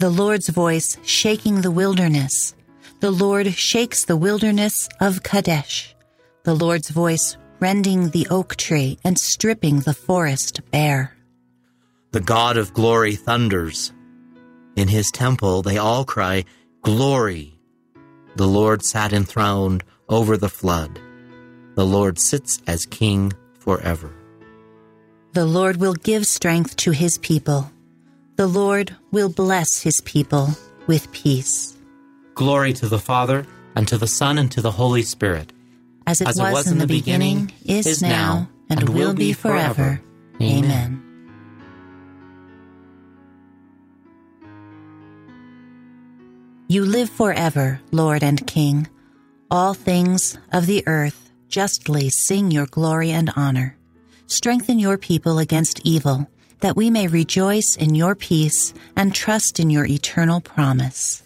[0.00, 2.54] The Lord's voice shaking the wilderness.
[3.00, 5.96] The Lord shakes the wilderness of Kadesh.
[6.42, 11.16] The Lord's voice rending the oak tree and stripping the forest bare.
[12.10, 13.94] The God of glory thunders.
[14.76, 16.44] In his temple they all cry,
[16.82, 17.58] Glory!
[18.36, 21.00] The Lord sat enthroned over the flood.
[21.74, 24.12] The Lord sits as king forever.
[25.32, 27.70] The Lord will give strength to his people.
[28.36, 30.50] The Lord will bless his people
[30.86, 31.76] with peace.
[32.34, 33.44] Glory to the Father,
[33.74, 35.52] and to the Son, and to the Holy Spirit.
[36.06, 40.00] As it, was, in the beginning, is now, and, will be forever.
[40.40, 41.00] Amen.
[46.68, 48.88] You live forever, Lord and King.
[49.50, 53.76] All things of the earth justly sing your glory and honor.
[54.26, 56.28] Strengthen your people against evil,
[56.60, 61.22] that we may rejoice in your peace and trust in your eternal promise.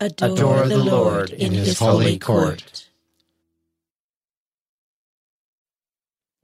[0.00, 2.88] Adore, Adore the Lord in his holy court.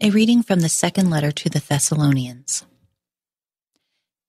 [0.00, 2.64] A reading from the second letter to the Thessalonians.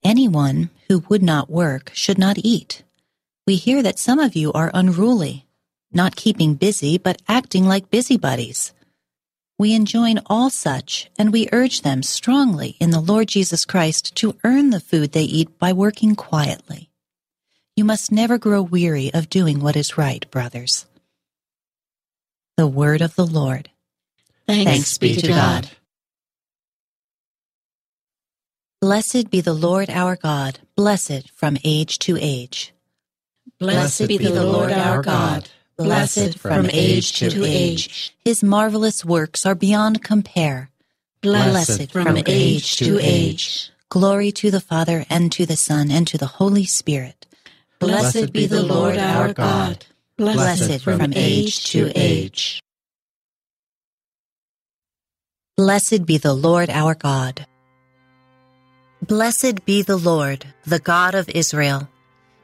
[0.03, 2.83] Anyone who would not work should not eat.
[3.47, 5.45] We hear that some of you are unruly,
[5.93, 8.73] not keeping busy, but acting like busybodies.
[9.59, 14.35] We enjoin all such, and we urge them strongly in the Lord Jesus Christ to
[14.43, 16.89] earn the food they eat by working quietly.
[17.75, 20.85] You must never grow weary of doing what is right, brothers.
[22.57, 23.69] The word of the Lord.
[24.47, 25.69] Thanks, Thanks be to God.
[28.81, 32.73] Blessed be the Lord our God, blessed from age to age.
[33.59, 35.47] Blessed be the Lord our God,
[35.83, 38.15] blessed from age to age.
[38.23, 40.69] His marvelous works are beyond compare.
[41.21, 43.71] Blessed from age to age.
[43.89, 47.27] Glory to the Father, and to the Son, and to the Holy Spirit.
[47.79, 49.85] Blessed be the Lord our God,
[50.17, 52.61] Blessed from age to age.
[55.57, 57.45] Blessed be the Lord our God.
[59.01, 61.89] Blessed be the Lord, the God of Israel.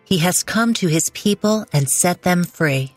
[0.03, 2.96] He has come to his people and set them free.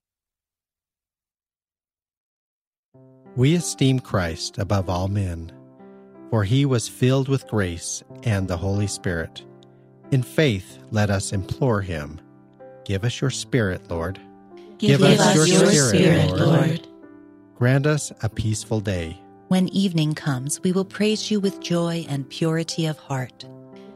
[3.35, 5.51] We esteem Christ above all men,
[6.29, 9.43] for he was filled with grace and the Holy Spirit.
[10.11, 12.19] In faith, let us implore him.
[12.83, 14.19] Give us your Spirit, Lord.
[14.79, 16.87] Give, us, your, Spirit, Lord.
[17.55, 19.17] Grant us a peaceful day.
[19.47, 23.45] When evening comes, we will praise you with joy and purity of heart.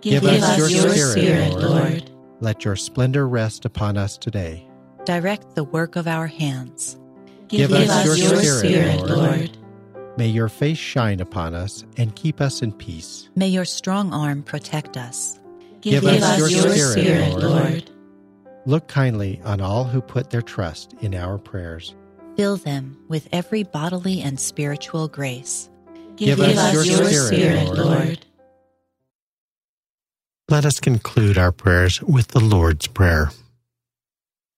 [0.02, 2.12] Give, us, your, Spirit, Lord.
[2.40, 4.68] Let your splendor rest upon us today.
[5.04, 6.98] Direct the work of our hands.
[7.48, 9.10] Give us your your Spirit, Spirit, Lord.
[9.10, 9.58] Lord.
[10.18, 13.30] May your face shine upon us and keep us in peace.
[13.36, 15.40] May your strong arm protect us.
[15.82, 17.44] Give Give us us your your Spirit, Spirit, Lord.
[17.44, 17.92] Lord.
[18.66, 21.94] Look kindly on all who put their trust in our prayers.
[22.36, 25.70] Fill them with every bodily and spiritual grace.
[26.16, 28.26] Give us your Spirit, Lord.
[30.50, 33.32] Let us conclude our prayers with the Lord's Prayer.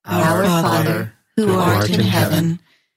[0.06, 2.60] Our Father, who art in heaven,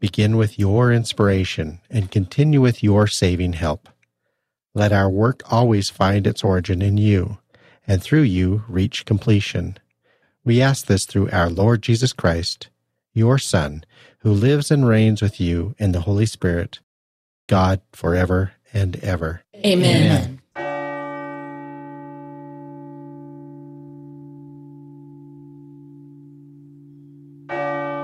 [0.00, 3.88] begin with your inspiration and continue with your saving help.
[4.74, 7.38] Let our work always find its origin in you,
[7.86, 9.78] and through you reach completion.
[10.44, 12.68] We ask this through our Lord Jesus Christ,
[13.12, 13.84] your Son,
[14.20, 16.80] who lives and reigns with you in the Holy Spirit,
[17.48, 19.42] God forever and ever.
[19.56, 20.40] Amen.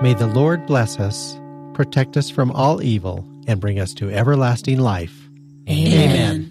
[0.03, 1.41] May the Lord bless us,
[1.75, 5.29] protect us from all evil, and bring us to everlasting life.
[5.69, 6.51] Amen.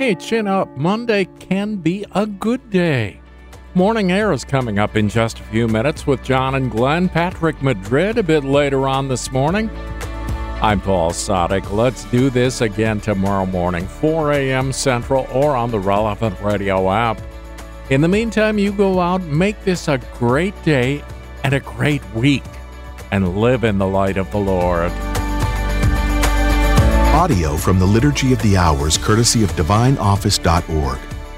[0.00, 0.74] Hey, chin up.
[0.78, 3.20] Monday can be a good day.
[3.74, 7.08] Morning Air is coming up in just a few minutes with John and Glenn.
[7.08, 9.68] Patrick Madrid a bit later on this morning.
[10.62, 11.72] I'm Paul Sadek.
[11.72, 14.74] Let's do this again tomorrow morning, 4 a.m.
[14.74, 17.18] Central, or on the relevant radio app.
[17.88, 21.02] In the meantime, you go out, make this a great day
[21.44, 22.44] and a great week,
[23.10, 24.92] and live in the light of the Lord.
[27.14, 31.09] Audio from the Liturgy of the Hours, courtesy of DivineOffice.org.